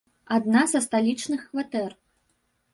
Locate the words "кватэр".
1.53-1.91